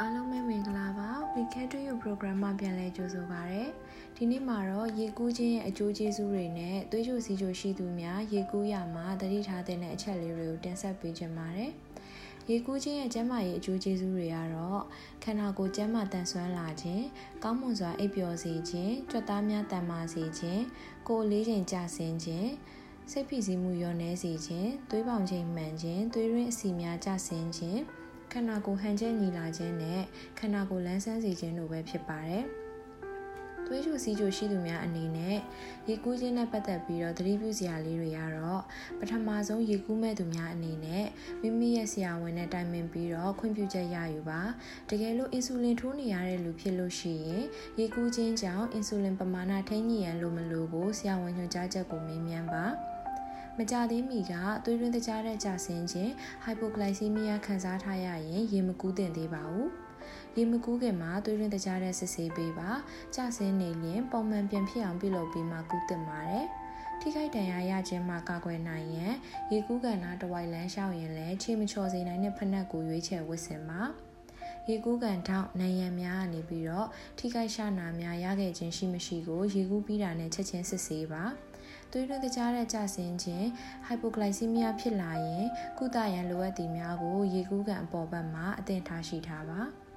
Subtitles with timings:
[0.00, 3.64] အားလုံးပဲမင်္ဂလာပါ Weekend to You program မှာပြန်လဲကြိုဆိုပါရစေ။
[4.16, 11.70] ဒီနေ့မှာတော့ရေကူးခြင်းရဲ့အကျိုးကျေးဇူးတွေနဲ့သွေးကြိုစီကြိုရှိသူများရေကူးရမှာတတိထားတဲ့အချက်လေးတွေကိုတင်ဆက်ပေးချင်ပါတယ်။
[12.50, 14.80] ရေကူးခြင်းရဲ့ကျန်းမာရေးအကျိုးကျေးဇူးတွေကတော့
[15.22, 17.02] ခန္ဓာကိုယ်ကျန်းမာတန်ဆွမ်းလာခြင်း၊
[17.42, 20.60] ကောင်းမွန်စွာအိပ်ပျော်စေခြင်း၊ကြွက်သားများတန်မာစေခြင်း၊
[21.08, 22.50] ကိုယ်လေးချိန်ကျဆင်းခြင်း
[23.10, 27.80] စိတ်ဖိစီးမှုလျော့နည်းစေခြင်း၊သွေးပေါင်ချိန်မှန်ခြင်း၊သွေးရင်းအဆီများကျဆင်းခြင်း၊
[28.36, 30.00] ခန္ဓာကိုယ်ဟန်ချက်ညီလာခြင်းနဲ့
[30.38, 32.44] ခန္ဓာကိုယ်လန်းဆန်းစေခြင်းတို့ပဲဖြစ်ပါတယ်။
[33.66, 35.36] သွေးကြိုစီးကြိုရှိသူများအနေနဲ့
[35.88, 38.62] ရေကူးခြင်းနဲ့ပတ်သက်ပြီးတော့သတိပြုစရာလေးတွေကတော့
[38.98, 41.04] ပထမဆုံးရေကူးမဲ့သူများအနေနဲ့
[41.42, 44.40] မိမိရဲ့ဆရာဝန်နဲ့တိုင်ပင်ပြီးတော့ခွင့်ပြုချက်ရယူပါ
[44.90, 47.44] တကယ်လို့အင်ဆူလင်ထိုးနေရတဲ့လူဖြစ်လို့ရှိရင်
[47.78, 52.66] ရေကူးခြင်းကြောင့်အင်ဆူလင်ပမာဏထိန်းညှိရန်လိုမလိုကိုဆရာဝန်ညွှန်ကြားချက်ကိုမေးမြန်းပါ။
[53.58, 54.32] မကြသေးမီက
[54.64, 56.12] သွေးရင်းတကြားတဲ့ကြဆင်းခြင်း
[56.44, 59.70] hypoglycemia ခံစားထားရရင်ရေမကူးသင့်သေးပါဘူး
[60.36, 62.70] ရေမကူးခင်မှာသွေးရင်းတကြားတဲ့စစ်ဆေးပေးပါ
[63.14, 66.46] ကြဆင်းနေရင်ပုံမှန်ပြန်ဖြစ်အောင်ပြုလုပ်ပြီးမှကူးသင့်ပါတယ်
[67.00, 69.14] ထိခိုက်ဒဏ်ရာရခြင်းမှာကာကွယ်နိုင်ရန်
[69.52, 73.80] ရေကူးကန်နာတဝိုက်လမ်းလျှောက်ရင်လည်းခြေမချော်စေနိုင်တဲ့ဖက်နှက်ကိုရွေးချယ်ဝတ်ဆင်ပါ
[74.68, 81.24] ရေကူးကန်ထောက်နိုင်ရန်များကနေပြီးတော့ထိခိုက်ရှာနာများရခဲ့ခြင်းရှိမရှိကိုရေကူးပြီးတာနဲ့ချက်ချင်းစစ်ဆေးပါ
[81.96, 83.46] သွေးတွင်းတကြားတဲ့ကျဆင်းခြင်း
[83.86, 85.46] hypoglycemia ဖြစ်လာရင်
[85.78, 89.60] ကုသရန်လိုအပ်သည်များကို ရေကူးကန်အပေါ်ဘက်မှာအသင်ထားရှိထားပါ။